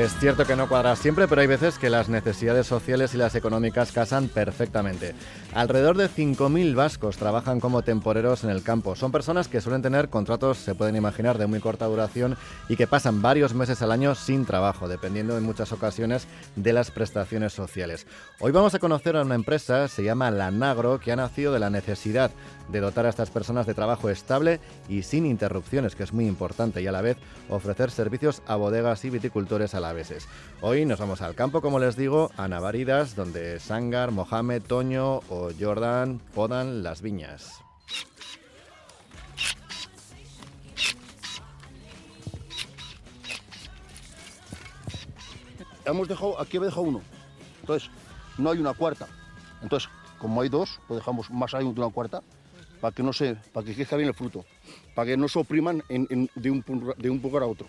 [0.00, 3.34] Es cierto que no cuadra siempre, pero hay veces que las necesidades sociales y las
[3.34, 5.14] económicas casan perfectamente.
[5.52, 8.96] Alrededor de 5.000 vascos trabajan como temporeros en el campo.
[8.96, 12.38] Son personas que suelen tener contratos, se pueden imaginar, de muy corta duración
[12.70, 16.26] y que pasan varios meses al año sin trabajo, dependiendo en muchas ocasiones
[16.56, 18.06] de las prestaciones sociales.
[18.38, 21.58] Hoy vamos a conocer a una empresa, se llama La Nagro, que ha nacido de
[21.58, 22.30] la necesidad
[22.68, 26.80] de dotar a estas personas de trabajo estable y sin interrupciones, que es muy importante,
[26.80, 27.18] y a la vez
[27.50, 30.28] ofrecer servicios a bodegas y viticultores alaveses.
[30.60, 35.50] Hoy nos vamos al campo, como les digo, a Navaridas, donde Sangar, Mohamed, Toño o
[35.58, 37.60] Jordan podan las viñas.
[45.84, 47.00] Hemos dejado, aquí he dejado uno.
[47.60, 47.90] Entonces,
[48.38, 49.06] no hay una cuarta.
[49.62, 49.88] Entonces,
[50.18, 52.22] como hay dos, pues dejamos más ahí de una cuarta
[52.80, 54.44] para que no se, para que crezca bien el fruto,
[54.94, 56.64] para que no se opriman en- de, un,
[56.96, 57.66] de un lugar a otro,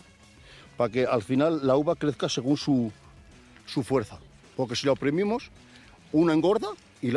[0.82, 2.92] para que al final la uva crezca según su,
[3.68, 4.18] su fuerza.
[4.58, 5.52] Porque si la oprimimos,
[6.12, 6.70] una engorda
[7.04, 7.12] y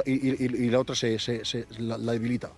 [0.68, 2.50] la, otra se, se- se- la, debilita.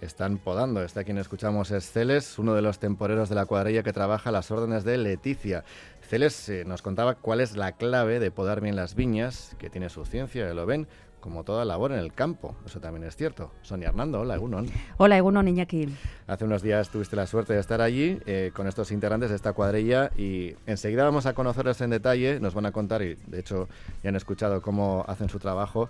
[0.00, 0.82] Están podando.
[0.82, 4.32] Está quien escuchamos es Celes, uno de los temporeros de la cuadrilla que trabaja a
[4.32, 5.62] las órdenes de Leticia.
[6.08, 9.90] Celes eh, nos contaba cuál es la clave de podar bien las viñas, que tiene
[9.90, 10.86] su ciencia, lo ven,
[11.26, 12.54] como toda labor en el campo.
[12.64, 13.50] Eso también es cierto.
[13.62, 14.68] Sonia Hernando, hola, Egunon.
[14.96, 15.88] Hola, Egunon Iñaki.
[16.28, 19.52] Hace unos días tuviste la suerte de estar allí eh, con estos integrantes de esta
[19.52, 23.68] cuadrilla y enseguida vamos a conocerles en detalle, nos van a contar y de hecho
[24.04, 25.88] ya han escuchado cómo hacen su trabajo,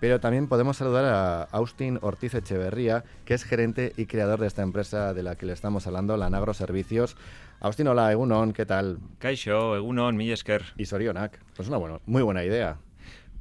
[0.00, 4.62] pero también podemos saludar a Austin Ortiz Echeverría, que es gerente y creador de esta
[4.62, 7.14] empresa de la que le estamos hablando, la Nagro Servicios.
[7.60, 9.00] Austin, hola, Egunon, ¿qué tal?
[9.18, 10.62] Kaixo, Egunon, Millesker.
[10.78, 12.78] Y Sorionak, pues una bueno, muy buena idea.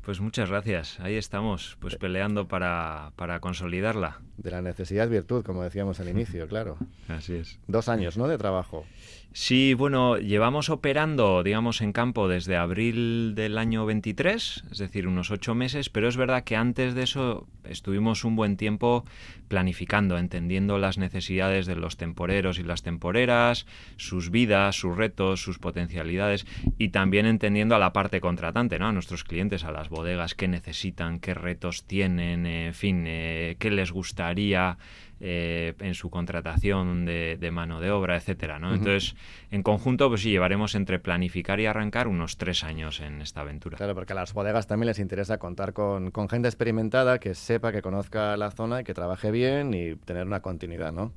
[0.07, 1.01] Pues muchas gracias.
[1.01, 4.21] Ahí estamos, pues peleando para, para consolidarla.
[4.37, 6.77] De la necesidad virtud, como decíamos al inicio, claro.
[7.09, 7.59] Así es.
[7.67, 8.85] Dos años, ¿no?, de trabajo.
[9.33, 15.29] Sí, bueno, llevamos operando, digamos, en campo desde abril del año 23, es decir, unos
[15.29, 19.05] ocho meses, pero es verdad que antes de eso estuvimos un buen tiempo
[19.47, 23.67] planificando, entendiendo las necesidades de los temporeros y las temporeras,
[23.97, 28.87] sus vidas, sus retos, sus potencialidades y también entendiendo a la parte contratante, ¿no?
[28.87, 33.69] a nuestros clientes, a las bodegas, qué necesitan, qué retos tienen, en fin, eh, qué
[33.69, 34.77] les gustaría
[35.19, 38.75] eh, en su contratación de, de mano de obra, etcétera, ¿no?
[38.75, 39.15] Entonces,
[39.51, 43.77] en conjunto, pues sí, llevaremos entre planificar y arrancar unos tres años en esta aventura.
[43.77, 47.71] Claro, porque a las bodegas también les interesa contar con, con gente experimentada que sepa,
[47.71, 51.13] que conozca la zona y que trabaje bien y tener una continuidad, ¿no?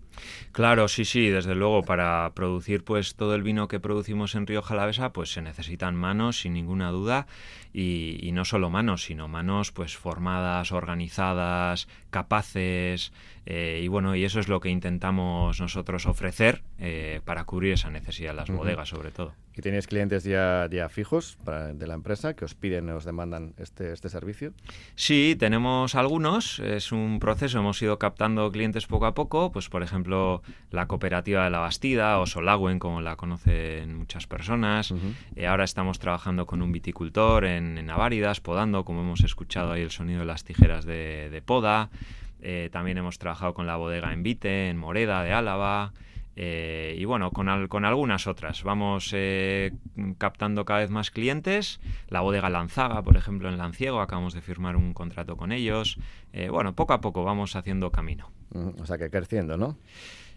[0.53, 4.63] Claro, sí, sí, desde luego, para producir pues todo el vino que producimos en Río
[4.63, 7.27] Jalavesa, pues se necesitan manos, sin ninguna duda,
[7.73, 13.13] y, y no solo manos, sino manos pues formadas, organizadas, capaces,
[13.47, 17.91] eh, y bueno, y eso es lo que intentamos nosotros ofrecer eh, para cubrir esa
[17.91, 19.33] necesidad las bodegas, sobre todo.
[19.57, 23.05] ¿Y tenéis clientes ya, ya fijos para- de la empresa que os piden o os
[23.05, 24.53] demandan este, este servicio?
[24.95, 26.61] Sí, tenemos algunos.
[26.61, 27.59] Es un proceso.
[27.59, 29.51] Hemos ido captando clientes poco a poco.
[29.53, 34.95] Pues, por ejemplo, la cooperativa de la Bastida o Solagüen, como la conocen muchas personas.
[35.35, 39.83] Eh, ahora estamos trabajando con un viticultor en, en Aváridas, podando, como hemos escuchado ahí
[39.83, 41.91] el sonido de las tijeras de, de poda.
[42.43, 45.93] Eh, también hemos trabajado con la bodega en Vite, en Moreda, de Álava.
[46.37, 48.63] eh, y bueno, con, al- con algunas otras.
[48.63, 49.73] Vamos eh,
[50.17, 51.81] captando cada vez más clientes.
[52.09, 55.99] La bodega Lanzaga, por ejemplo, en Lanciego, acabamos de firmar un contrato con ellos.
[56.33, 58.31] Eh, bueno, poco a poco vamos haciendo camino.
[58.81, 59.77] O sea, que creciendo, ¿no?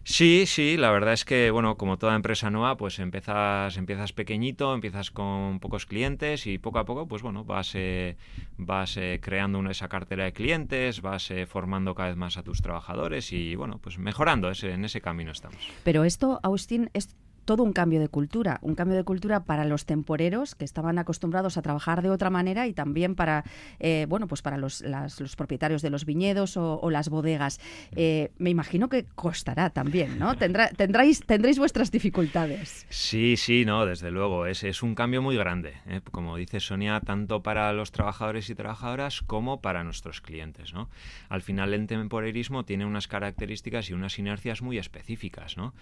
[0.05, 4.73] Sí, sí, la verdad es que, bueno, como toda empresa nueva, pues empiezas, empiezas pequeñito,
[4.73, 8.17] empiezas con pocos clientes y poco a poco, pues bueno, vas, eh,
[8.57, 12.43] vas eh, creando una, esa cartera de clientes, vas eh, formando cada vez más a
[12.43, 15.69] tus trabajadores y, bueno, pues mejorando, ese, en ese camino estamos.
[15.83, 17.15] Pero esto, Austin, es
[17.45, 21.57] todo un cambio de cultura, un cambio de cultura para los temporeros que estaban acostumbrados
[21.57, 23.43] a trabajar de otra manera y también para,
[23.79, 27.59] eh, bueno, pues para los, los propietarios de los viñedos o, las bodegas.
[27.95, 30.35] Eh, me imagino que costará también, ¿no?
[30.37, 32.85] Tendrá, tendréis vuestras dificultades.
[32.89, 36.01] Sí, sí, no, desde luego, es, es un cambio muy grande, ¿eh?
[36.11, 40.89] como dice Sonia, tanto para los trabajadores y trabajadoras como para nuestros clientes, ¿no?
[41.29, 45.73] Al final el temporerismo tiene unas características y unas inercias muy específicas, ¿no?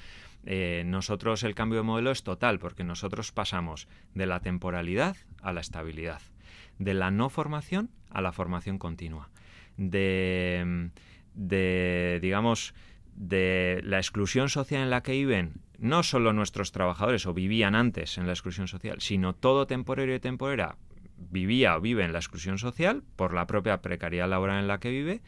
[0.45, 5.53] Eh, nosotros el cambio de modelo es total, porque nosotros pasamos de la temporalidad a
[5.53, 6.21] la estabilidad,
[6.79, 9.29] de la no formación a la formación continua,
[9.77, 10.89] de,
[11.33, 12.73] de digamos,
[13.15, 18.17] de la exclusión social en la que viven no solo nuestros trabajadores o vivían antes
[18.17, 20.77] en la exclusión social, sino todo temporero y temporera
[21.29, 24.89] vivía o vive en la exclusión social por la propia precariedad laboral en la que
[24.89, 25.21] vive,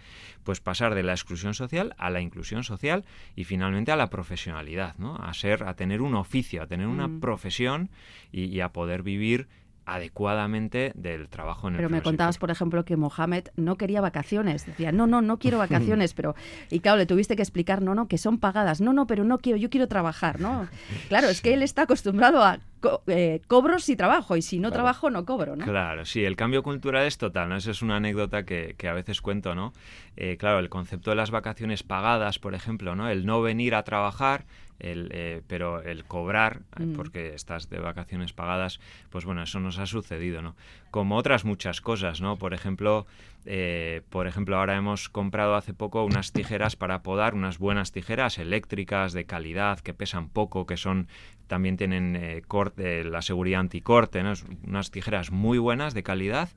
[0.44, 3.06] pues pasar de la exclusión social a la inclusión social
[3.36, 5.16] y finalmente a la profesionalidad, ¿no?
[5.18, 7.20] A ser, a tener un oficio, a tener una Mm.
[7.20, 7.90] profesión
[8.32, 9.48] y, y a poder vivir
[9.86, 14.66] adecuadamente del trabajo en el Pero me contabas, por ejemplo, que Mohamed no quería vacaciones.
[14.66, 15.58] Decía, no, no, no quiero
[15.98, 16.36] vacaciones, pero...
[16.70, 18.82] Y claro, le tuviste que explicar, no, no, que son pagadas.
[18.82, 20.68] No, no, pero no quiero, yo quiero trabajar, ¿no?
[21.10, 24.70] Claro, es que él está acostumbrado a co- eh, cobros y trabajo, y si no
[24.70, 24.74] Claro.
[24.84, 25.66] trabajo, no cobro, ¿no?
[25.66, 27.56] Claro, sí, el cambio cultural es total, ¿no?
[27.58, 29.74] Esa es una anécdota que, que a veces cuento, ¿no?
[30.16, 33.10] Eh, claro, el concepto de las vacaciones pagadas, por ejemplo, ¿no?
[33.10, 34.46] El no venir a trabajar,
[34.80, 36.94] el, eh, pero el cobrar, eh, Mm.
[36.94, 38.80] porque estás de vacaciones pagadas,
[39.10, 40.56] pues bueno, eso nos ha sucedido, ¿no?
[40.92, 42.38] Como otras muchas cosas, ¿no?
[42.38, 43.06] Por ejemplo,
[43.46, 48.38] eh, por ejemplo, ahora hemos comprado hace poco unas tijeras para podar, unas buenas tijeras
[48.38, 51.08] eléctricas de calidad, que pesan poco, que son
[51.48, 54.34] también tienen eh, corte, la seguridad anticorte, ¿no?
[54.66, 56.50] Unas tijeras muy buenas de calidad,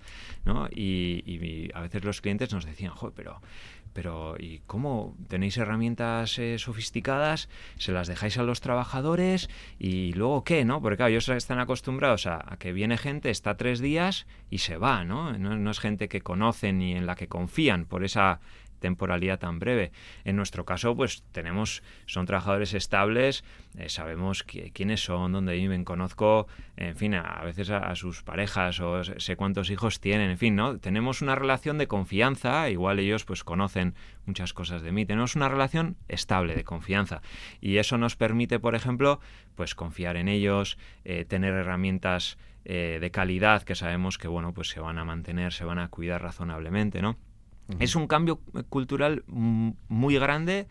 [0.44, 0.68] ¿no?
[0.70, 3.40] Y, y a veces los clientes nos decían, "Joder, pero
[3.96, 7.48] pero ¿y cómo tenéis herramientas eh, sofisticadas?
[7.78, 9.48] ¿Se las dejáis a los trabajadores?
[9.78, 10.82] ¿Y luego qué, no?
[10.82, 15.04] Porque claro, ellos están acostumbrados a, que viene gente, está tres días y se va,
[15.04, 15.32] ¿no?
[15.38, 15.70] ¿no?
[15.70, 18.40] es gente que conocen ni en la que confían por esa
[18.78, 19.92] temporalidad tan breve.
[20.24, 23.44] En nuestro caso, pues tenemos, son trabajadores estables,
[23.76, 26.46] eh, sabemos qui- quiénes son, dónde viven, conozco,
[26.76, 30.56] en fin, a, veces a, sus parejas o sé- sé cuántos hijos tienen, en fin,
[30.56, 30.78] ¿no?
[30.78, 33.94] Tenemos una relación de confianza, igual ellos pues conocen
[34.26, 37.22] muchas cosas de mí, tenemos una relación estable de confianza
[37.60, 39.20] y eso nos permite, por ejemplo,
[39.54, 44.68] pues confiar en ellos, eh, tener herramientas eh, de calidad que sabemos que, bueno, pues
[44.68, 47.16] se van a mantener, se van a cuidar razonablemente, ¿no?
[47.80, 50.66] Es un cambio cultural mm, muy grande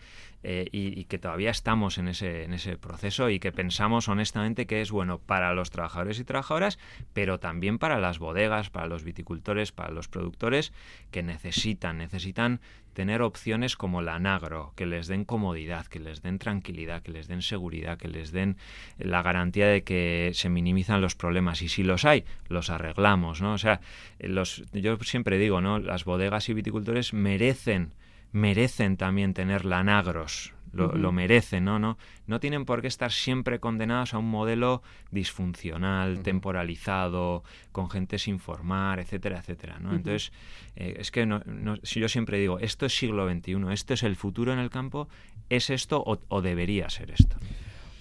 [0.47, 4.67] eh, y, y que todavía estamos en ese, en ese proceso y que pensamos honestamente
[4.67, 6.77] que es bueno para los trabajadores y trabajadoras,
[7.13, 10.71] pero también para las bodegas, para los viticultores, para los productores
[11.09, 12.61] que necesitan, necesitan
[12.93, 17.27] tener opciones como la Nagro, que les den comodidad, que les den tranquilidad, que les
[17.27, 18.55] den seguridad, que les den
[18.99, 23.53] la garantía de que se minimizan los problemas y si los hay, los arreglamos, ¿no?
[23.53, 23.81] O sea,
[24.19, 25.79] los, yo siempre digo, ¿no?
[25.79, 27.93] Las bodegas y viticultores merecen
[28.35, 31.79] merecen también tener lanagros, lo, merecen, ¿no?
[31.79, 31.97] ¿no?
[32.27, 38.39] No tienen por qué estar siempre condenados a un modelo disfuncional, temporalizado, con gente sin
[38.39, 39.91] formar, etcétera, etcétera, ¿no?
[39.95, 40.33] Entonces,
[40.75, 44.03] eh, es que no, no- si yo siempre digo, esto es siglo XXI, esto es
[44.03, 45.07] el futuro en el campo,
[45.49, 47.37] es esto o, o debería ser esto.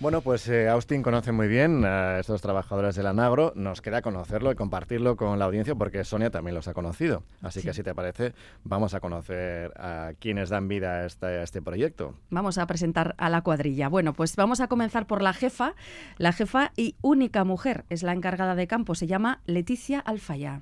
[0.05, 3.55] Bueno, pues eh, Austin conoce muy bien a estos trabajadores del Anagro.
[3.56, 7.23] Nos queda conocerlo y compartirlo con la audiencia porque Sonia también los ha conocido.
[7.41, 8.35] Así que, si te parece,
[8.65, 12.12] vamos a conocer a quienes dan vida a este, a este proyecto.
[12.29, 13.89] Vamos a presentar a la cuadrilla.
[13.89, 15.75] Bueno, pues vamos a comenzar por la jefa.
[16.19, 18.95] La jefa y única mujer es la encargada de campo.
[18.95, 20.61] Se llama Leticia Alfaya.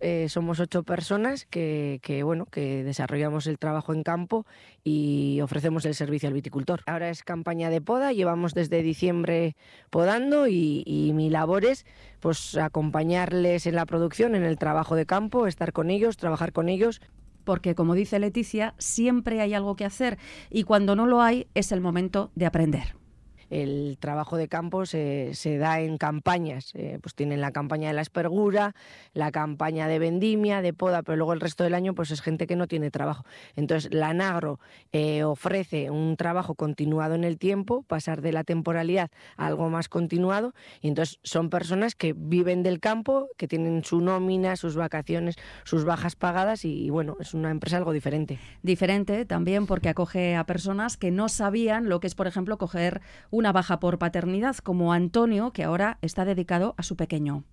[0.00, 4.44] Eh, somos ocho personas que, bueno, que desarrollamos el trabajo en campo
[4.84, 6.82] y ofrecemos el servicio al viticultor.
[6.86, 9.56] Ahora es campaña de poda, llevamos desde diciembre
[9.90, 11.86] podando y, y mi labor es
[12.20, 16.68] pues, acompañarles en la producción, en el trabajo de campo, estar con ellos, trabajar con
[16.68, 17.00] ellos.
[17.44, 20.18] Porque, como dice Leticia, siempre hay algo que hacer
[20.50, 23.05] y cuando no lo hay es el momento de aprender.
[23.50, 27.94] El trabajo de campo se, se da en campañas, eh, pues tienen la campaña de
[27.94, 28.74] la espergura,
[29.12, 32.46] la campaña de vendimia, de poda, pero luego el resto del año pues es gente
[32.46, 33.24] que no tiene trabajo.
[33.54, 34.58] Entonces la Nagro
[34.92, 39.88] eh, ofrece un trabajo continuado en el tiempo, pasar de la temporalidad a algo más
[39.88, 45.36] continuado, y entonces son personas que viven del campo, que tienen su nómina, sus vacaciones,
[45.64, 48.38] sus bajas pagadas y, y bueno, es una empresa algo diferente.
[48.62, 53.00] Diferente también porque acoge a personas que no sabían lo que es, por ejemplo, coger
[53.36, 57.44] una baja por paternidad, como Antonio, que ahora está dedicado a su pequeño.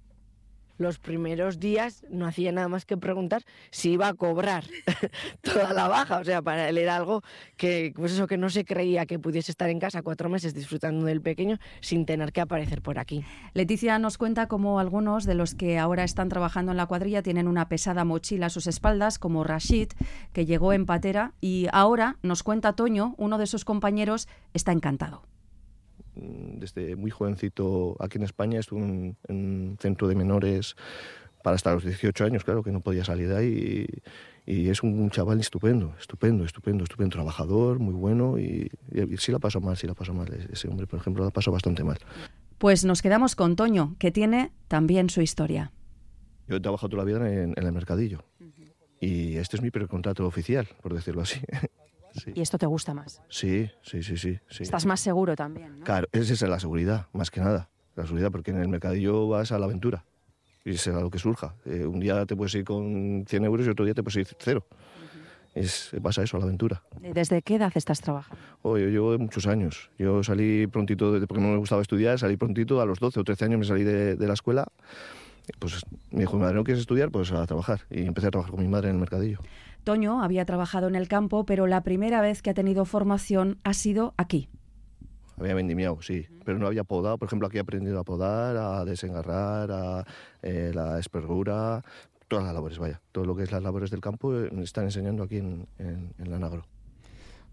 [0.77, 4.65] los primeros días no hacía nada más que preguntar si iba a cobrar
[5.41, 6.17] toda la baja.
[6.17, 7.21] O sea, para él era algo
[7.57, 11.05] que, pues eso, que no se creía que pudiese estar en casa cuatro meses disfrutando
[11.05, 13.23] del pequeño sin tener que aparecer por aquí.
[13.53, 17.47] Leticia nos cuenta cómo algunos de los que ahora están trabajando en la cuadrilla tienen
[17.47, 19.89] una pesada mochila a sus espaldas, como Rashid,
[20.33, 25.32] que llegó en patera, y ahora nos cuenta Toño, uno de sus compañeros, está encantado.
[26.15, 30.75] Mm, desde muy jovencito aquí en España estuve en, en un centro de menores
[31.43, 33.87] para hasta los 18 años, claro que no podía salir de ahí.
[34.45, 38.37] Y, y es un chaval estupendo, estupendo, estupendo, estupendo, trabajador, muy bueno.
[38.37, 40.27] Y, y sí la pasó mal, sí la pasó mal.
[40.51, 41.97] Ese hombre, por ejemplo, la pasó bastante mal.
[42.57, 45.71] Pues nos quedamos con Toño, que tiene también su historia.
[46.47, 48.23] Yo he trabajado toda la vida en, en el mercadillo.
[48.99, 51.39] Y este es mi precontrato oficial, por decirlo así.
[52.13, 52.31] Sí.
[52.35, 53.21] Y esto te gusta más.
[53.27, 54.63] sí, sí, sí, sí, sí.
[54.63, 55.85] Estás más seguro también, ¿no?
[55.85, 57.69] Claro, esa es la seguridad, más que nada.
[57.95, 60.03] La seguridad, porque en el mercadillo vas a la aventura.
[60.65, 61.55] y será lo que surja.
[61.65, 64.35] Eh, un día te puedes ir con 100 euros y otro día te puedes ir
[64.39, 64.65] cero.
[65.53, 66.81] Es, pasa eso, la aventura.
[66.99, 68.41] ¿Desde qué edad estás trabajando?
[68.63, 69.91] Oh, yo llevo muchos años.
[69.99, 73.45] Yo salí prontito, porque no me gustaba estudiar, salí prontito, a los 12 o 13
[73.45, 74.65] años me salí de, de la escuela.
[75.59, 77.11] Pues me dijo, mi madre, ¿no quieres estudiar?
[77.11, 77.81] Pues a trabajar.
[77.91, 79.39] Y empecé a trabajar con mi madre en el mercadillo.
[79.83, 83.73] Toño había trabajado en el campo, pero la primera vez que ha tenido formación ha
[83.73, 84.49] sido aquí.
[85.37, 87.17] Había vendimiado, sí, pero no había podado.
[87.17, 90.05] Por ejemplo, aquí he aprendido a podar, a desengarrar, a
[90.41, 91.83] eh, la espergura,
[92.27, 93.01] todas las labores, vaya.
[93.11, 96.31] Todo lo que es las labores del campo eh, me están enseñando aquí en, en,
[96.31, 96.65] la Nagro.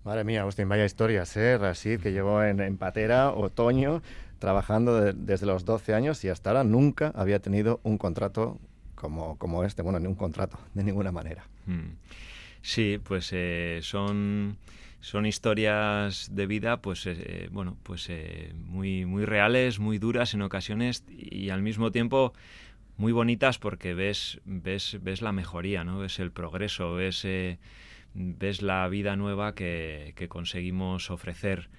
[0.05, 1.59] Madre mía, Agustín, vaya historias, ¿eh?
[1.59, 4.03] Rashid, que llevó en, Patera, otoño,
[4.39, 8.59] trabajando desde los 12 años y hasta ahora nunca había tenido un contrato
[9.01, 9.83] como, como este.
[9.83, 11.45] Bueno, ni un contrato, de ninguna manera.
[11.67, 11.95] Mm.
[12.63, 14.59] Sí, pues eh, son
[15.03, 20.43] son historias de vida pues eh, bueno pues eh, muy muy reales muy duras en
[20.43, 22.35] ocasiones y al mismo tiempo
[22.99, 27.27] muy bonitas porque ves ves ves la mejoría no ves el progreso ves
[28.13, 31.71] ves la vida nueva que, que conseguimos ofrecer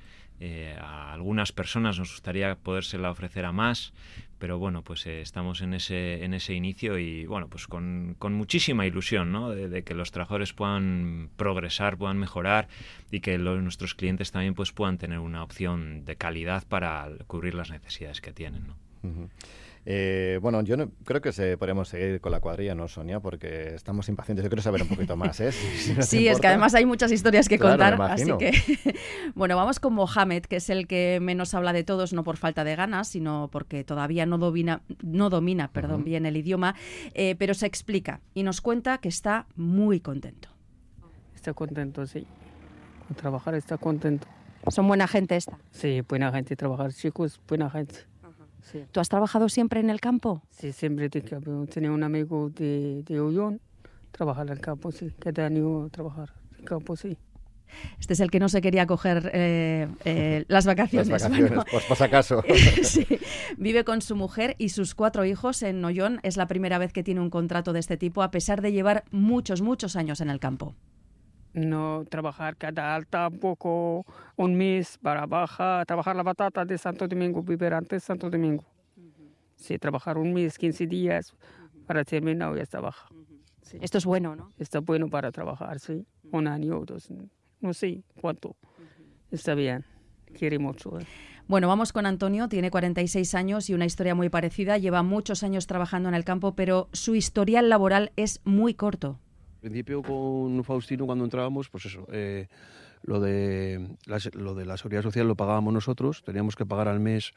[0.43, 3.93] eh, a algunas personas nos gustaría podérsela ofrecer a más,
[4.39, 8.87] pero bueno, pues eh, estamos en ese, en ese inicio y bueno, pues con, muchísima
[8.87, 9.51] ilusión, ¿no?
[9.51, 12.67] De, que los trabajadores puedan progresar, puedan mejorar
[13.11, 17.69] y que nuestros clientes también pues puedan tener una opción de calidad para cubrir las
[17.69, 18.90] necesidades que tienen, ¿no?
[19.83, 23.19] Eh, bueno, yo no, creo que se, podemos seguir con la cuadrilla, ¿no, Sonia?
[23.19, 24.43] Porque estamos impacientes.
[24.43, 25.51] Yo quiero saber un poquito más, ¿eh?
[26.01, 27.99] sí, es que además hay muchas historias que contar.
[28.01, 28.51] Así que,
[29.35, 32.63] bueno, vamos con Mohamed, que es el que menos habla de todos, no por falta
[32.63, 36.75] de ganas, sino porque todavía no domina, no domina perdón, bien el idioma,
[37.13, 40.49] eh, pero se explica y nos cuenta que está muy contento.
[41.33, 42.27] Está contento, sí.
[43.07, 44.27] Con trabajar está contento.
[44.67, 45.57] ¿Son buena gente esta?
[45.71, 48.10] Sí, buena gente, trabajar chicos, buena gente.
[48.91, 50.41] ¿Tú has trabajado siempre en el campo?
[50.51, 53.59] Sí, siempre tenía un amigo de, de Ullón,
[54.11, 57.17] trabajar en el campo, sí, cada año trabajar en el campo, sí.
[57.99, 61.07] Este es el que no se quería coger eh, eh, las vacaciones.
[61.07, 62.43] Las vacaciones, pues por acaso.
[62.83, 63.07] sí.
[63.57, 66.19] Vive con su mujer y sus cuatro hijos en Noyón.
[66.23, 69.03] Es la primera vez que tiene un contrato de este tipo, a pesar de llevar
[69.11, 70.75] muchos, muchos años en el campo.
[71.53, 74.05] No trabajar cada alta, poco,
[74.37, 78.63] un mes para baja, trabajar la batata de Santo Domingo, vivir antes Santo Domingo.
[79.55, 81.35] Sí, trabajar un mes, 15 días
[81.85, 83.09] para terminar y está baja.
[83.79, 84.53] Esto es bueno, ¿no?
[84.57, 86.05] Está bueno para trabajar, sí.
[86.31, 87.09] Un año o dos,
[87.59, 88.55] no sé cuánto.
[89.29, 89.85] Está bien,
[90.33, 90.99] quiere mucho.
[90.99, 91.05] ¿eh?
[91.47, 94.77] Bueno, vamos con Antonio, tiene 46 años y una historia muy parecida.
[94.77, 99.19] Lleva muchos años trabajando en el campo, pero su historial laboral es muy corto.
[99.61, 102.47] Al principio con Faustino cuando entrábamos, pues eso, eh,
[103.03, 106.99] lo, de la, lo de la seguridad social lo pagábamos nosotros, teníamos que pagar al
[106.99, 107.33] mes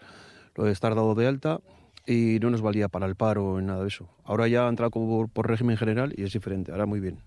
[0.54, 1.60] lo de estar dado de alta
[2.06, 4.08] y no nos valía para el paro ni nada de eso.
[4.24, 7.18] Ahora ya ha entrado por, por régimen general y es diferente, ahora muy bien.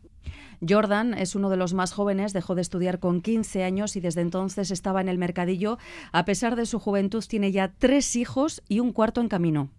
[0.67, 4.21] Jordan es uno de los más jóvenes, dejó de estudiar con 15 años y desde
[4.21, 5.77] entonces estaba en el mercadillo.
[6.11, 9.69] A pesar de su juventud, tiene ya tres hijos y un cuarto en camino.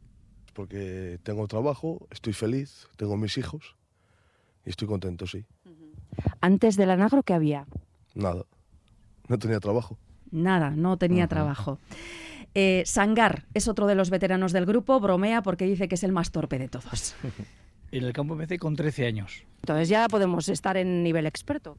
[0.55, 3.78] Porque tengo trabajo, estoy feliz, tengo mis hijos
[4.69, 5.47] y estoy contento, sí.
[6.43, 7.67] ¿Antes del anagro qué había?
[8.15, 8.45] Nada.
[9.27, 9.99] No tenía trabajo.
[10.31, 11.79] Nada, no tenía trabajo.
[12.55, 16.13] Eh, Sangar es otro de los veteranos del grupo, bromea porque dice que es el
[16.13, 17.15] más torpe de todos.
[17.93, 19.47] en el campo empecé con 13 años.
[19.63, 21.79] Entonces ya podemos estar en nivel experto.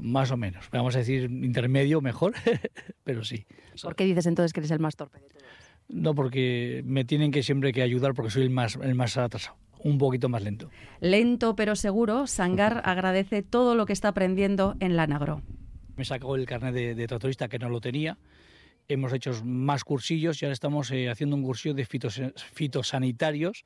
[0.00, 0.70] Más o menos.
[0.72, 2.32] Vamos a decir intermedio, mejor,
[3.04, 3.44] pero sí.
[3.82, 5.42] ¿Por qué dices entonces que eres el más torpe de todos?
[5.90, 9.58] No, porque me tienen que siempre que ayudar porque soy el más, el más atrasado
[9.82, 10.70] un poquito más lento.
[11.00, 15.42] Lento pero seguro, Sangar agradece todo lo que está aprendiendo en Lanagro.
[15.96, 18.18] Me sacó el carnet de, de tractorista que no lo tenía.
[18.88, 23.64] Hemos hecho más cursillos y ahora estamos eh, haciendo un cursillo de fitosanitarios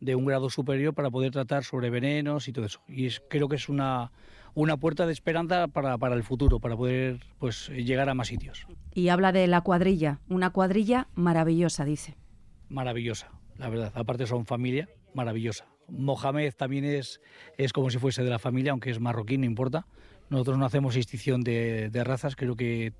[0.00, 2.80] de un grado superior para poder tratar sobre venenos y todo eso.
[2.88, 4.12] Y creo que es una,
[4.54, 8.66] una puerta de esperanza para, para, el futuro, para poder pues, llegar a más sitios.
[8.94, 12.16] Y habla de la cuadrilla, una cuadrilla maravillosa, dice.
[12.68, 13.92] Maravillosa, la verdad.
[13.94, 15.66] Aparte son familia, maravillosa.
[15.88, 17.20] Mohamed también es,
[17.56, 19.86] es como si fuese de la familia, aunque es marroquí, no importa.
[20.30, 22.92] Nosotros no hacemos distinción de, razas, creo que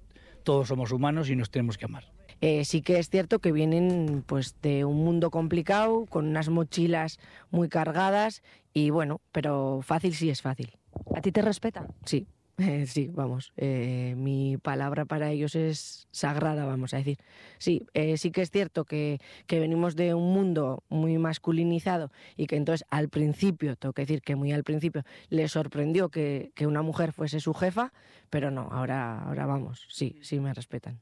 [0.43, 2.11] todos somos humanos y nos tenemos que amar.
[2.41, 7.19] Eh, sí que es cierto que vienen pues de un mundo complicado, con unas mochilas
[7.51, 10.79] muy cargadas y bueno, pero fácil sí es fácil.
[11.15, 11.89] ¿A ti te respetan?
[12.05, 12.27] Sí,
[12.59, 17.19] Eh, sí, vamos, eh, mi palabra para ellos es sagrada, vamos a decir.
[17.59, 22.47] Sí, eh, sí que es cierto que, que, venimos de un mundo muy masculinizado y
[22.47, 26.67] que entonces al principio, tengo que decir que muy al principio, les sorprendió que, que
[26.67, 27.93] una mujer fuese su jefa,
[28.31, 30.99] pero no, ahora, ahora vamos, sí, sí me respetan.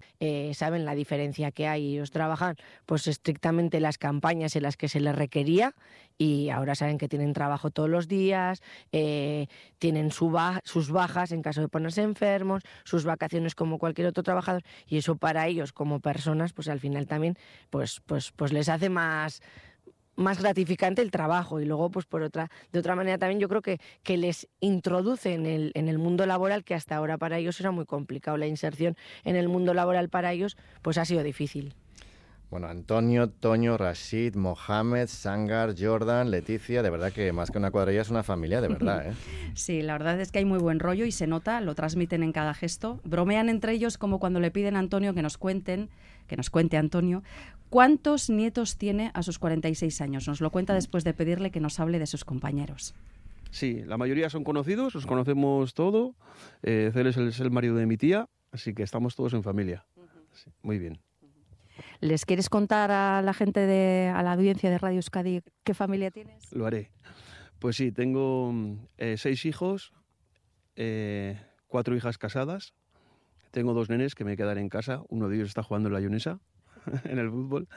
[0.53, 5.01] Saben la diferencia que hay, ellos trabajan pues estrictamente las campañas en las que se
[5.01, 5.75] les requería
[6.19, 10.27] y ahora saben que tienen trabajo todos los días, tienen su
[10.65, 15.15] sus bajas en caso de ponerse enfermos, sus vacaciones como cualquier otro trabajador y eso
[15.15, 17.39] para ellos como personas pues al final también
[17.71, 19.43] pues pues pues les hace más
[20.17, 23.63] más gratificante el trabajo y luego pues por otra de otra manera también yo creo
[23.63, 27.61] que, que les introduce en el, en el mundo laboral que hasta ahora para ellos
[27.61, 31.75] era muy complicado la inserción en el mundo laboral para ellos pues ha sido difícil.
[32.51, 38.03] Bueno, Antonio, Toño, Rashid, Mohamed, Sangar, Jordan, Leticia, de verdad que más que una cuadrilla
[38.03, 39.07] es una familia, de verdad.
[39.11, 39.15] ¿eh?
[39.55, 42.33] Sí, la verdad es que hay muy buen rollo y se nota, lo transmiten en
[42.33, 43.01] cada gesto.
[43.03, 45.91] Bromean entre ellos como cuando le piden a Antonio que nos cuenten,
[46.29, 47.25] que nos cuente Antonio,
[47.69, 50.29] cuántos nietos tiene a sus 46 años.
[50.29, 52.95] Nos lo cuenta después de pedirle que nos hable de sus compañeros.
[53.51, 56.15] Sí, la mayoría son conocidos, los conocemos todo.
[56.63, 59.85] Eh, es el, es el marido de mi tía, así que estamos todos en familia.
[60.63, 61.01] muy bien.
[62.01, 66.11] ¿Les quieres contar a la gente, de, a la audiencia de Radio Euskadi qué familia
[66.11, 66.53] tienes?
[66.53, 66.91] Lo haré.
[67.59, 68.53] Pues sí, tengo
[68.99, 69.93] eh, seis hijos,
[70.77, 72.75] eh, cuatro hijas casadas,
[73.51, 76.01] tengo dos nenes que me quedaré en casa, uno de ellos está jugando en la
[76.01, 76.39] Ionesa,
[77.05, 77.69] en el fútbol,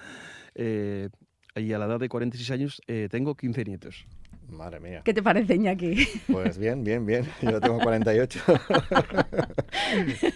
[0.56, 1.10] eh,
[1.56, 4.06] y a la edad de 46 años tengo 15 nietos.
[4.52, 5.02] Madre mía.
[5.04, 6.08] ¿Qué te parece, Iñaki?
[6.32, 7.26] Pues bien, bien, bien.
[7.42, 8.40] Yo tengo 48.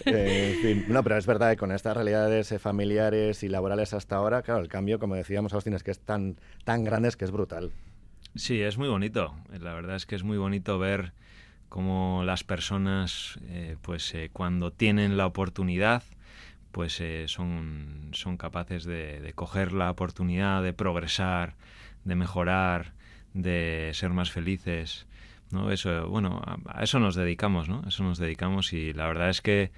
[0.06, 0.84] en fin.
[0.88, 4.60] No, pero es verdad que con estas realidades eh, familiares y laborales hasta ahora, claro,
[4.60, 7.72] el cambio, como decíamos, Austin, es que es tan, tan grande es que es brutal.
[8.34, 9.34] Sí, es muy bonito.
[9.60, 11.12] La verdad es que es muy bonito ver
[11.68, 16.02] cómo las personas, eh, pues eh, cuando tienen la oportunidad,
[16.72, 21.54] pues son, son capaces de, de coger la oportunidad de progresar,
[22.04, 22.94] de mejorar,
[23.34, 25.06] de ser más felices,
[25.50, 25.70] ¿no?
[25.70, 27.82] Eso, bueno, a, eso nos dedicamos, ¿no?
[27.86, 29.70] eso nos dedicamos y la verdad es que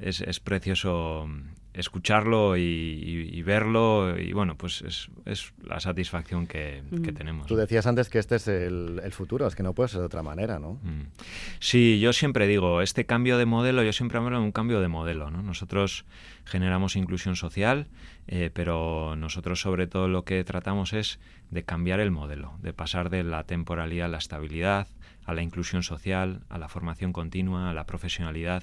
[0.00, 1.28] es, es precioso
[1.74, 7.14] escucharlo y, verlo y bueno, pues es, es la satisfacción que, que, mm.
[7.14, 7.46] tenemos.
[7.46, 10.06] Tú decías antes que este es el, el, futuro, es que no puede ser de
[10.06, 10.74] otra manera, ¿no?
[10.82, 11.08] Mm.
[11.58, 14.88] Sí, yo siempre digo, este cambio de modelo, yo siempre hablo de un cambio de
[14.88, 15.42] modelo, ¿no?
[15.42, 16.04] Nosotros
[16.44, 17.88] generamos inclusión social,
[18.28, 21.18] eh, pero nosotros sobre todo lo que tratamos es
[21.50, 24.86] de cambiar el modelo, de pasar de la temporalidad a la estabilidad,
[25.24, 28.62] a la inclusión social, a la formación continua, a la profesionalidad.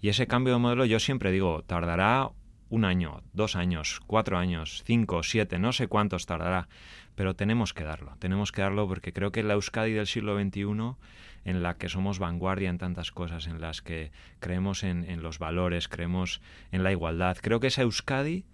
[0.00, 2.30] Y ese cambio de modelo yo siempre digo, tardará
[2.72, 6.68] un año, dos años, cuatro años, cinco, siete, no sé cuántos tardará,
[7.14, 10.96] pero tenemos que darlo, tenemos que darlo porque creo que la Euskadi del siglo XXI,
[11.44, 15.86] en la que somos vanguardia en tantas cosas, en las que creemos en, los valores,
[15.86, 18.46] creemos en la igualdad, creo que esa Euskadi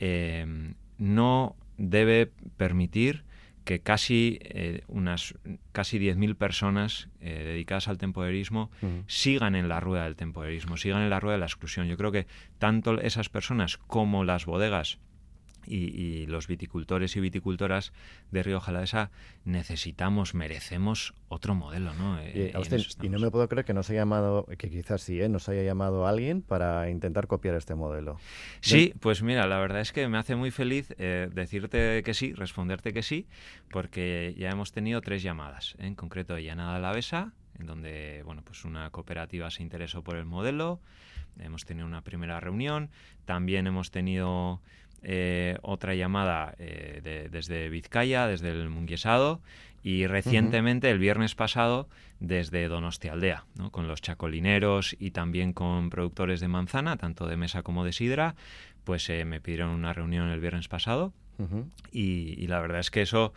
[0.00, 3.22] eh, no debe permitir
[3.64, 5.34] que casi eh, unas
[5.72, 8.70] casi 10.000 personas eh, dedicadas al temporerismo
[9.06, 11.86] sigan en la rueda del temporerismo, sigan en la rueda de la exclusión.
[11.86, 12.26] Yo creo que
[12.58, 14.98] tanto esas personas como las bodegas
[15.66, 17.92] y, los viticultores y viticultoras
[18.30, 19.10] de Río Jalavesa
[19.44, 22.18] necesitamos, merecemos otro modelo, ¿no?
[22.20, 22.52] Eh,
[23.02, 25.28] y, no me puedo creer que nos haya llamado, que quizás sí, ¿eh?
[25.28, 28.18] nos haya llamado alguien para intentar copiar este modelo.
[28.60, 32.32] Sí, pues mira, la verdad es que me hace muy feliz eh, decirte que sí,
[32.32, 33.26] responderte que sí,
[33.70, 38.64] porque ya hemos tenido tres llamadas, en concreto de Llanada Alavesa, en donde, bueno, pues
[38.64, 40.80] una cooperativa se interesó por el modelo,
[41.38, 42.90] hemos tenido una primera reunión,
[43.24, 44.60] también hemos tenido
[45.02, 49.40] eh, otra llamada eh, desde Vizcaya, desde el Munguesado,
[49.82, 51.88] y recientemente, el viernes pasado,
[52.20, 53.70] desde Donostialdea, ¿no?
[53.70, 58.36] con los chacolineros y también con productores de manzana, tanto de mesa como de sidra,
[58.84, 61.12] pues eh, me pidieron una reunión el viernes pasado
[61.90, 63.32] y, la verdad es que eso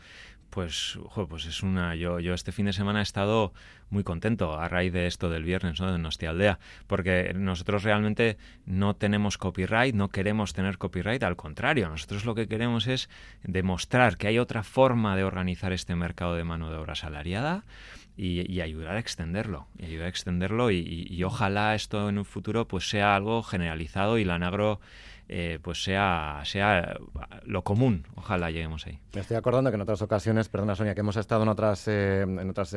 [0.50, 0.98] pues,
[1.30, 1.96] pues es una.
[1.96, 3.54] Yo, yo este fin de semana he estado
[3.90, 5.92] muy contento a raíz de esto del viernes, ¿no?
[5.92, 12.26] De Nostialdea, porque nosotros realmente no tenemos copyright, no queremos tener copyright, al contrario, nosotros
[12.26, 13.10] lo que queremos es
[13.44, 17.64] demostrar que hay otra forma de organizar este mercado de mano de obra salariada
[18.18, 22.90] y, ayudar a extenderlo, y ayudar a extenderlo y, ojalá esto en un futuro pues
[22.90, 24.80] sea algo generalizado y la Nagro
[25.28, 26.98] eh, pues sea, sea
[27.44, 28.06] lo común.
[28.16, 29.00] Ojalá lleguemos ahí.
[29.14, 32.22] Me estoy acordando que en otras ocasiones, perdona Sonia, que hemos estado en otras, eh,
[32.22, 32.76] en otras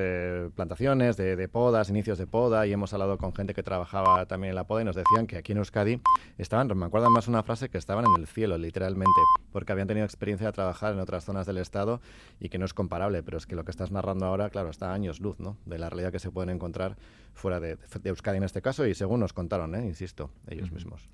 [0.55, 4.51] plantaciones de, de, podas, inicios de poda, y hemos hablado con gente que trabajaba también
[4.51, 6.01] en la poda y nos decían que aquí en Euskadi
[6.39, 9.21] estaban, me acuerdo más una frase, que estaban en el cielo, literalmente,
[9.53, 12.01] porque habían tenido experiencia de trabajar en otras zonas del Estado
[12.41, 14.91] y que no es comparable, pero es que lo que estás narrando ahora, claro, está
[14.91, 15.57] a años luz, ¿no?
[15.67, 16.97] De la realidad que se pueden encontrar
[17.35, 19.87] fuera de, Euskadi en este caso y según nos contaron, ¿eh?
[19.87, 21.09] insisto, ellos mismos.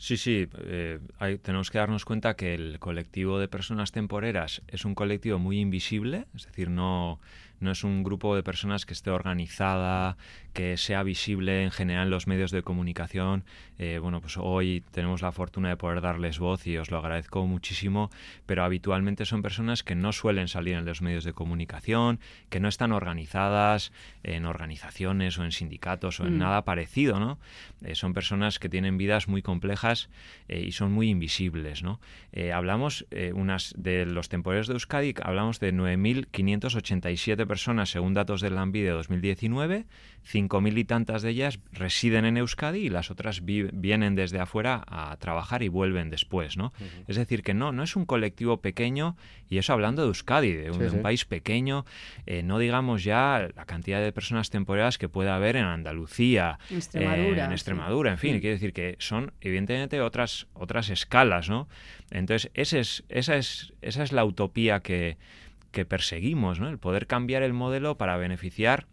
[0.00, 1.00] Sí, sí, eh,
[1.42, 6.28] tenemos que darnos cuenta que el colectivo de personas temporeras es un colectivo muy invisible,
[6.36, 7.18] es decir, no,
[7.60, 10.16] no es un grupo de personas que esté organizada,
[10.52, 13.44] que sea visible en general en los medios de comunicación.
[13.78, 17.46] Eh, bueno, pues hoy tenemos la fortuna de poder darles voz y os lo agradezco
[17.46, 18.10] muchísimo,
[18.46, 22.18] pero habitualmente son personas que no suelen salir en los medios de comunicación,
[22.50, 23.92] que no están organizadas
[24.24, 26.38] en organizaciones o en sindicatos o en mm.
[26.38, 27.38] nada parecido, ¿no?
[27.84, 30.10] Eh, son personas que tienen vidas muy complejas
[30.48, 32.00] eh, y son muy invisibles, ¿no?
[32.52, 38.82] hablamos unas de los temporeros de Euskadi, hablamos de 9.587 personas según datos del ANVI
[38.82, 39.86] de 2019,
[40.30, 45.16] 5.000 y tantas de ellas residen en Euskadi y las otras vienen desde afuera a
[45.16, 46.72] trabajar y vuelven después, ¿no?
[47.08, 49.16] Es decir, que no, no es un colectivo pequeño,
[49.48, 51.84] y eso hablando de Euskadi, de un, país pequeño,
[52.26, 57.46] eh, no digamos ya la cantidad de personas temporeras que puede haber en Andalucía, Extremadura,
[57.46, 61.68] en Extremadura, en fin, quiere decir que son evidentemente otras, otras escalas, ¿no?
[62.10, 65.16] Entonces, ese es, esa, es, esa es la utopía que,
[65.70, 66.68] que perseguimos, ¿no?
[66.68, 68.86] El poder cambiar el modelo para beneficiar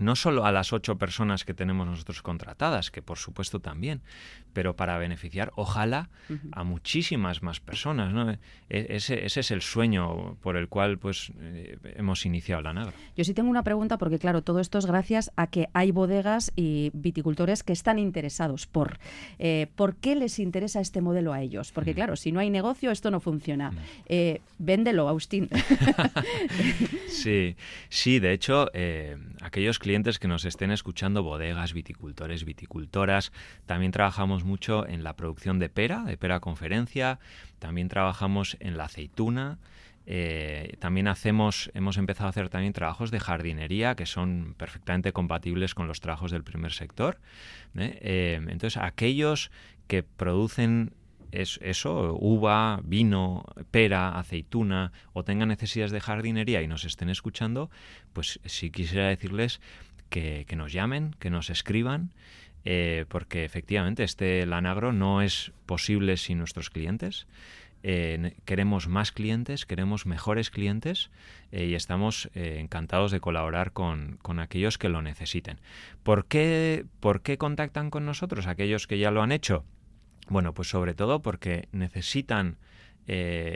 [0.00, 4.02] no solo a las ocho personas que tenemos nosotros contratadas, que por supuesto también,
[4.52, 6.08] pero para beneficiar, ojalá,
[6.52, 8.12] a muchísimas más personas.
[8.12, 8.30] ¿no?
[8.30, 12.92] E, ese, ese, es el sueño por el cual pues eh, hemos iniciado la Nagra.
[13.16, 16.52] Yo sí tengo una pregunta, porque claro, todo esto es gracias a que hay bodegas
[16.56, 18.98] y viticultores que están interesados por.
[19.38, 21.72] Eh, ¿Por qué les interesa este modelo a ellos?
[21.72, 23.72] Porque claro, si no hay negocio, esto no funciona.
[24.06, 25.48] Eh, véndelo, Austin.
[27.08, 27.56] sí,
[27.88, 28.68] sí, de hecho,
[29.40, 33.32] aquellos clientes que nos estén escuchando, bodegas, viticultores, viticultoras,
[33.66, 37.18] también trabajamos mucho en la producción de pera, de pera conferencia,
[37.58, 39.58] también trabajamos en la aceituna,
[40.06, 45.74] eh, también hacemos, hemos empezado a hacer también trabajos de jardinería que son perfectamente compatibles
[45.74, 47.20] con los trabajos del primer sector.
[47.76, 47.98] ¿eh?
[48.02, 49.50] Eh, entonces, aquellos
[49.86, 50.94] que producen
[51.32, 57.70] eso, uva, vino, pera, aceituna, o tengan necesidades de jardinería y nos estén escuchando,
[58.12, 59.60] pues sí quisiera decirles
[60.08, 62.10] que, que nos llamen, que nos escriban
[62.64, 67.26] eh, porque efectivamente este Lanagro no es posible sin nuestros clientes.
[67.82, 71.10] Eh, queremos más clientes, queremos mejores clientes
[71.50, 75.60] eh, y estamos encantados de colaborar con, aquellos que lo necesiten.
[76.02, 79.64] ¿Por qué, ¿Por qué contactan con nosotros aquellos que ya lo han hecho?
[80.28, 82.58] Bueno, pues sobre todo porque necesitan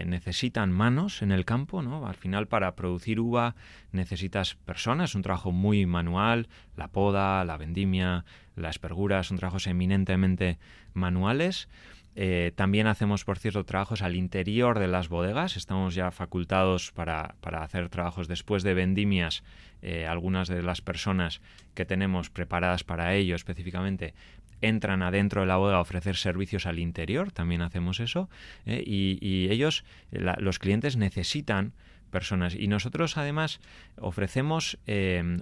[0.07, 2.07] necesitan manos en el campo, ¿no?
[2.07, 3.55] Al final para producir uva
[3.93, 8.25] necesitas personas, un trabajo muy manual, la poda, la vendimia,
[8.57, 10.59] la espergura, son trabajos eminentemente
[10.93, 11.69] manuales.
[12.17, 15.57] Eh, también hacemos, por cierto, trabajos al interior de las bodegas.
[15.57, 19.43] Estamos ya facultados para, hacer trabajos después de vendimias.
[19.83, 21.43] Eh, algunas de las personas
[21.75, 24.15] que tenemos preparadas para ello específicamente
[24.61, 27.33] entran adentro de la bodega a ofrecer servicios al interior.
[27.33, 28.29] También hacemos eso.
[28.67, 31.73] Eh, y, ellos, los clientes, necesitan
[32.11, 32.55] personas.
[32.55, 33.61] Y nosotros, además,
[33.97, 34.79] ofrecemos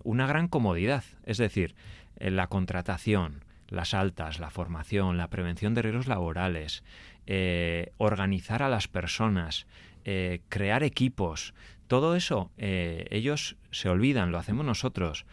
[0.05, 1.05] una gran comodidad.
[1.25, 1.75] Es decir,
[2.19, 6.85] la contratación, las altas, la formación, la prevención de riesgos laborales,
[7.27, 9.67] eh, organizar a las personas,
[10.05, 11.55] eh, crear equipos,
[11.93, 15.27] todo eso eh, ellos se olvidan, lo hacemos nosotros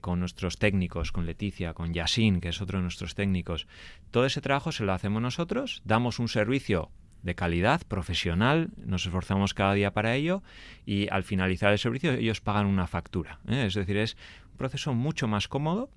[0.00, 3.66] con nuestros técnicos, con Leticia, con Yasin, que es otro de nuestros técnicos.
[4.10, 6.90] Todo ese trabajo se lo hacemos nosotros, damos un servicio
[7.22, 10.42] de calidad, profesional, nos esforzamos cada día para ello
[10.86, 13.40] y al finalizar el servicio ellos pagan una factura.
[13.46, 14.16] Es decir, es
[14.50, 15.90] un proceso mucho más cómodo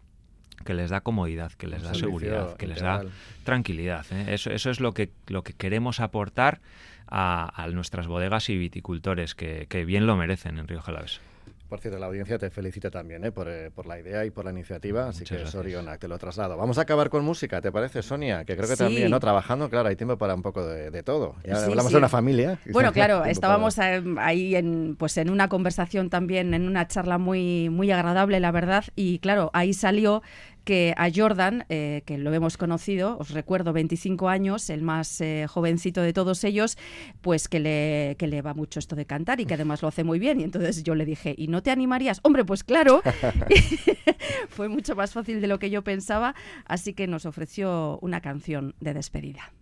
[0.66, 3.06] que les da comodidad, que les da seguridad, que les da
[3.46, 4.06] tranquilidad.
[4.12, 4.34] ¿eh?
[4.34, 6.60] Eso, eso es lo que, lo que queremos aportar
[7.08, 11.22] a, nuestras bodegas y viticultores, que, que, bien lo merecen en Río Jalavés.
[11.70, 13.32] Por cierto, la audiencia te felicita también ¿eh?
[13.32, 16.56] por, eh, por, la idea y por la iniciativa, así que Soriona, te lo traslado.
[16.58, 18.46] Vamos a acabar con música, ¿te parece, Sonia?
[18.46, 19.20] Que creo que también, ¿no?
[19.20, 21.36] Trabajando, claro, hay tiempo para un poco de, todo.
[21.44, 22.60] Ya hablamos de una familia.
[22.72, 27.90] Bueno, claro, estábamos ahí en, pues en una conversación también, en una charla muy, muy
[27.92, 30.22] agradable, la verdad, y claro, ahí salió
[30.66, 35.46] que a Jordan, eh, que lo hemos conocido, os recuerdo, 25 años, el más eh,
[35.48, 36.78] jovencito de todos ellos,
[37.22, 40.04] pues que le, que le va mucho esto de cantar y que además lo hace
[40.04, 40.42] muy bien.
[40.42, 42.20] Y entonces yo le dije, ¿y no te animarías?
[42.24, 43.02] Hombre, pues claro,
[44.50, 48.76] fue mucho más fácil de lo que yo pensaba, así que nos ofreció una canción
[48.80, 49.54] de despedida.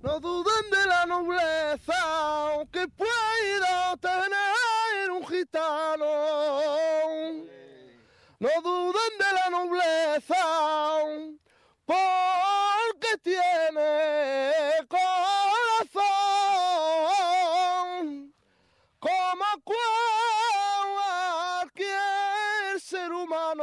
[0.00, 1.92] No duden de la nobleza
[2.72, 6.06] que pueda tener un gitano.
[8.42, 10.34] No duden de la nobleza
[11.86, 14.50] porque tiene
[14.88, 16.02] corazón
[18.98, 19.44] como
[21.62, 23.62] cualquier ser humano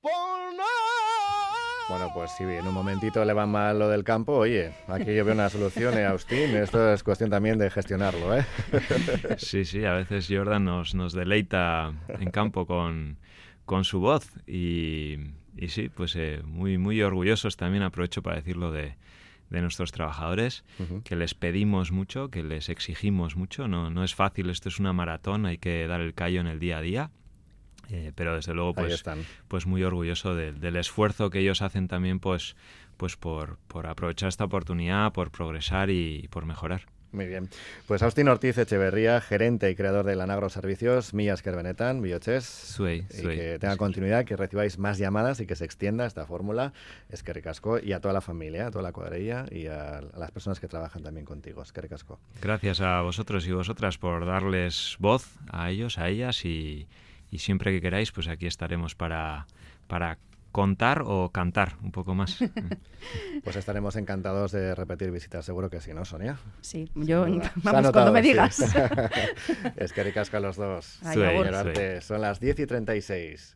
[0.00, 0.64] por no
[1.88, 5.24] Bueno, pues si en un momentito le va mal lo del campo, oye, aquí yo
[5.24, 6.56] veo una solución, eh, Austin.
[6.56, 8.44] Esto es cuestión también de gestionarlo, ¿eh?
[9.38, 13.18] Sí, sí, a veces Jordan nos, nos deleita en campo con,
[13.66, 15.16] con su voz y,
[15.56, 18.94] y sí, pues eh, muy, muy orgullosos también, aprovecho para decirlo de,
[19.50, 20.64] de nuestros trabajadores,
[21.04, 23.68] que les pedimos mucho, que les exigimos mucho.
[23.68, 26.58] No, no es fácil, esto es una maratón, hay que dar el callo en el
[26.58, 27.10] día a día.
[27.88, 29.24] Eh, pero desde luego pues, están.
[29.46, 32.56] pues muy orgulloso de- del esfuerzo que ellos hacen también pues,
[32.96, 36.86] pues por, por aprovechar esta oportunidad, por progresar y por mejorar.
[37.12, 37.48] Muy bien.
[37.86, 42.44] Pues Austin Ortiz Echeverría, gerente y creador de Lanagro Servicios, Millas Kerbenetan, Bioches.
[42.44, 43.36] Zuei, Y zuei.
[43.38, 46.74] que tenga continuidad, que recibáis más llamadas y que se extienda esta fórmula.
[47.08, 47.78] Es que ricasco.
[47.78, 50.68] Y a toda la familia, a toda la cuadrilla y a, a las personas que
[50.68, 51.62] trabajan también contigo.
[51.62, 51.86] Es que.
[52.42, 56.88] Gracias a vosotros y vosotras por darles voz a ellos, a ellas y,
[57.30, 59.46] y siempre que queráis, pues aquí estaremos para,
[59.86, 60.18] para
[60.56, 62.38] contar o cantar un poco más.
[63.44, 66.38] Pues estaremos encantados de repetir visitas, seguro que sí, ¿no, Sonia?
[66.60, 68.28] Sí, yo, vamos, notado, cuando me sí.
[68.30, 68.58] digas.
[69.76, 70.98] es que ricasco a los dos.
[71.04, 71.22] Ay.
[71.22, 73.55] Arte, son las 10 y 36.